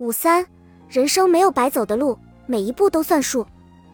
[0.00, 0.46] 五三，
[0.88, 2.16] 人生没有白走的路，
[2.46, 3.44] 每一步都算数。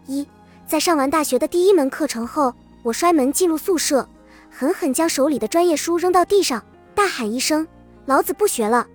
[0.06, 0.28] 一，
[0.66, 4.06] 在上完大学的第一门课程后，我摔门进入宿舍，
[4.50, 6.62] 狠狠将手里的专业书扔到地上，
[6.94, 7.66] 大喊一声
[8.04, 8.86] ：“老子不学了！”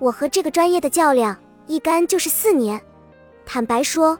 [0.00, 2.80] 我和这个专业的较量，一干就是四年。
[3.44, 4.18] 坦白说，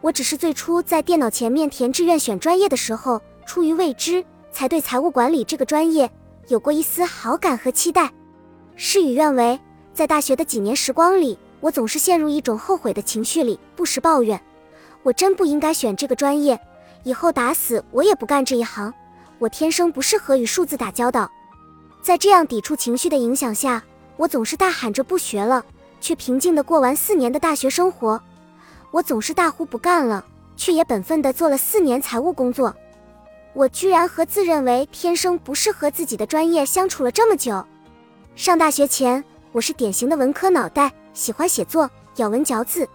[0.00, 6.10] 我只是最初在电脑前面填志愿选专业的时候，出于未知，才对财务管理这个专业
[6.48, 8.10] 有过一丝好感和期待。
[8.76, 9.60] 事与愿违，
[9.92, 11.38] 在大学的几年时光里。
[11.66, 14.40] 我总是陷入一种后悔的情绪里，不时抱怨：
[15.02, 16.56] 我真不应该选这个专业，
[17.02, 18.94] 以后打死我也不干这一行。
[19.40, 21.28] 我天生不适合与数字打交道。
[22.00, 23.82] 在这样抵触情绪的影响下，
[24.16, 25.64] 我总是大喊着不学了，
[26.00, 28.22] 却平静地过完四年的大学生活。
[28.92, 30.24] 我总是大呼不干了，
[30.56, 32.72] 却也本分地做了四年财务工作。
[33.54, 37.66] 我居然和自认为天生不适合自己的专业相处了这么久。
[38.36, 39.24] 上大学前，
[39.56, 40.92] 我是典型的文科脑袋。
[41.14, 42.86] 喜欢写作，咬文嚼字，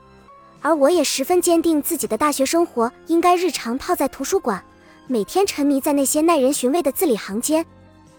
[0.61, 4.63] 而我也十分坚定自己的大学生活应该日常泡在图书馆，
[5.07, 7.65] 每天沉迷在那些耐人寻味的字里行间。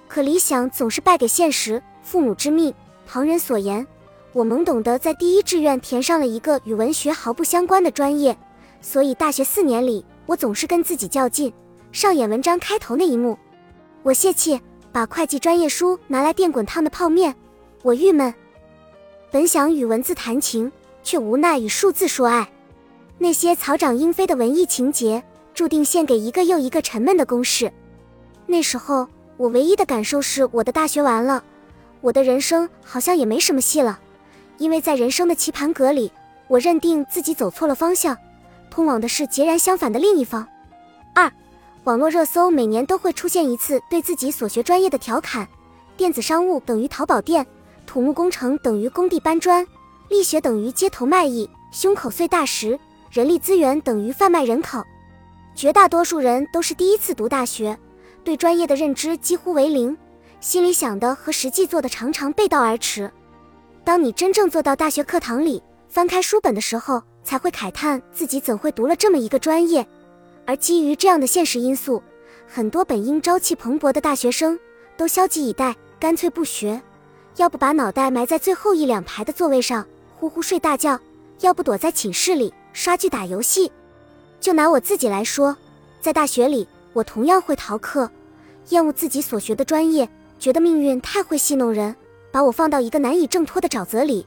[0.08, 2.74] 可理想总是败给现实，父母之命，
[3.06, 3.86] 旁人所言，
[4.32, 8.36] 我懵懂的在第一志愿填上了一个与文学毫不相关的专业。
[8.80, 11.52] 所以大学四年里，我总是跟自己较劲，
[11.92, 13.38] 上演文章开头那一幕。
[14.02, 17.32] 我泄气，把会计专业书拿来垫滚烫的泡面。
[17.83, 18.33] 我郁闷。
[19.33, 20.70] 本想与文字谈情，
[21.02, 22.48] 却无奈与数字说爱。
[23.19, 25.20] 那些草长莺飞的文艺情节，
[25.52, 27.72] 注定献给一个又一个沉闷的公式。
[28.47, 31.42] 那时候，我唯一的感受是，我的大学完了，
[32.00, 33.98] 我的人生好像也没什么戏了。
[34.58, 36.12] 因为在人生的棋盘格里，
[36.46, 38.17] 我认定自己走错了方向，
[38.70, 40.46] 通往的是截然相反的另一方。
[41.17, 41.28] 二，
[41.83, 45.48] 网络热搜每年都会出现一次对自己所学专业的调侃：
[45.96, 47.44] 电子商务等于淘宝店。
[47.86, 49.66] 土木工程等于工地搬砖，
[50.08, 52.78] 力学等于街头卖艺，胸口碎大石，
[53.11, 54.83] 人力资源等于贩卖人口。
[55.55, 57.78] 绝大多数人都是第一次读大学，
[58.24, 59.96] 对专业的认知几乎为零，
[60.40, 63.11] 心里想的和实际做的常常背道而驰。
[63.85, 69.86] 当你真正坐到大学课堂里，翻开书本的时候，才会慨叹自己怎会读了这么一个专业。
[70.46, 72.02] 而基于这样的现实因素，
[72.48, 74.58] 很多本应朝气蓬勃的大学生
[74.96, 76.80] 都消极以待，干脆不学。
[77.36, 79.86] 要不把脑袋埋在最后一两排的座位上
[80.18, 80.98] 呼呼睡大觉，
[81.40, 83.72] 要不躲在寝室里刷剧打游戏。
[84.38, 85.56] 就拿我自己来说，
[86.00, 88.10] 在大学里，我同样会逃课，
[88.68, 91.94] 厌恶自己所学的专业，觉得命运太会戏弄人，
[92.30, 94.26] 把我放到一个难以挣脱的沼泽里。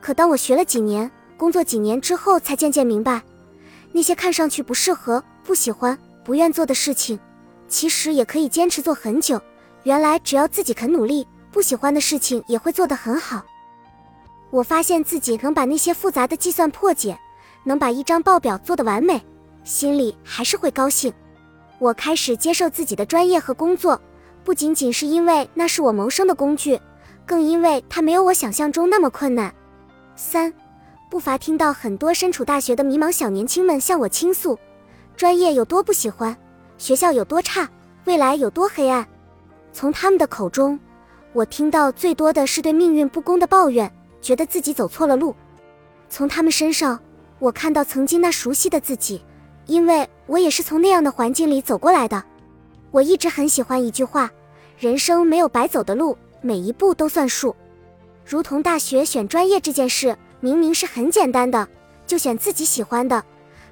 [0.00, 3.20] 可当我学了几年，工作几年之后，才渐渐明白，
[3.90, 7.18] 那些看上去不适合、不喜欢、不愿做的事情，
[7.68, 9.40] 其实也可以坚持做很久。
[9.82, 11.26] 原来只要自己肯努力。
[11.50, 13.42] 不喜欢的事情也会做得很好。
[14.50, 17.18] 我发现自己能把那些复杂的计算破解，
[17.64, 19.22] 能把一张报表做得完美，
[19.64, 21.12] 心里还是会高兴。
[21.78, 24.00] 我开始接受自己的专业和工作，
[24.44, 26.80] 不仅仅是因为那是我谋生的工具，
[27.26, 29.54] 更因为它没有我想象中那么困难。
[30.16, 30.52] 三，
[31.10, 34.58] 不乏听到很多身处大学的迷茫小年轻们向我倾诉，
[35.14, 36.36] 专业有多不喜欢，
[36.78, 37.68] 学校有多差，
[38.06, 39.06] 未来有多黑暗。
[39.72, 40.78] 从他们的口中。
[41.32, 45.34] 我听到最多的是对命运不公的抱怨，觉得自己走错了路。
[46.08, 46.98] 从他们身上，
[47.38, 49.22] 我看到曾经那熟悉的自己，
[49.66, 52.24] 因为我也是从那样的环境里走过来的。
[52.90, 54.30] 我一直很喜欢一句话：
[54.78, 57.54] 人生没有白走的路，每一步都算数。
[58.24, 61.68] 如同大学选专业这件事，明明是很简单的，
[62.06, 63.22] 就选自己喜欢的，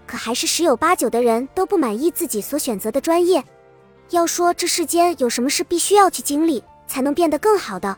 [0.06, 3.42] 可还是十有八九的人都不满意自己所选择的专业。
[4.10, 6.62] 要说这世间有什么是必须要去经历？
[6.86, 7.96] 才能变得更好的，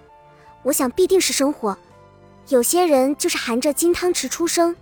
[0.62, 1.76] 我想必定是生活。
[2.48, 4.74] 有些人就是含着金汤匙出生，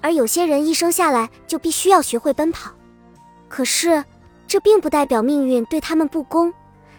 [0.00, 2.72] 而有些人一生下来就必须要学会奔跑。
[3.48, 4.04] 可是，
[4.46, 6.52] 这并不代表命运对他们不公，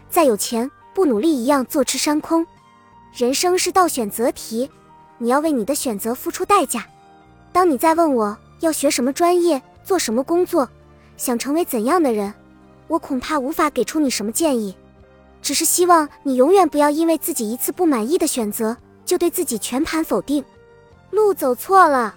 [0.10, 2.46] 再有钱不努力一样坐吃山空。
[3.14, 4.70] 人生是道选择题，
[5.18, 6.86] 你要为你的选择付出代价。
[7.52, 10.70] 当你在问我要学什么专业、做什么工作、
[11.18, 12.34] 想成为怎样的人，
[12.88, 14.76] 我恐怕无法给出你什么建议。
[15.46, 18.76] 只是希望你永远不要因为自己一次不满意的选择，
[19.06, 20.44] 就对自己全盘否定。
[21.12, 22.16] 路走错了，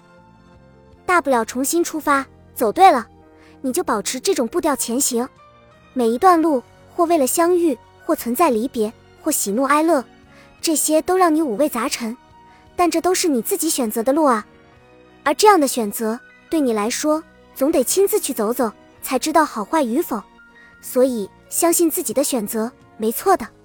[1.05, 3.07] 大不了重新出发；走对了，
[3.61, 5.29] 你就保持这种步调前行。
[5.93, 6.63] 每一段路，
[6.97, 7.77] 或为了相遇，
[8.07, 8.91] 或存在离别，
[9.21, 10.03] 或喜怒哀乐，
[10.63, 12.17] 这些都让你五味杂陈，
[12.77, 14.47] 但这都是你自己选择的路啊。
[15.23, 17.23] 而这样的选择，对你来说，
[17.55, 18.73] 总得亲自去走走，
[19.03, 20.19] 才知道好坏与否。
[20.81, 22.73] 所以，相信自己的选择。
[22.99, 23.58] 没错的。